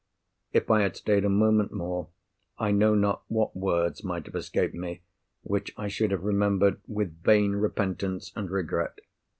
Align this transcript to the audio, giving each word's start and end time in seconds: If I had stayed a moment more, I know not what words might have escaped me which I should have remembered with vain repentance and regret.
If 0.51 0.71
I 0.71 0.81
had 0.81 0.95
stayed 0.95 1.25
a 1.25 1.29
moment 1.29 1.71
more, 1.71 2.07
I 2.57 2.71
know 2.71 2.95
not 2.95 3.21
what 3.27 3.55
words 3.55 4.03
might 4.03 4.25
have 4.25 4.33
escaped 4.33 4.73
me 4.73 5.03
which 5.43 5.71
I 5.77 5.89
should 5.89 6.09
have 6.09 6.23
remembered 6.23 6.81
with 6.87 7.21
vain 7.21 7.51
repentance 7.51 8.31
and 8.35 8.49
regret. 8.49 8.97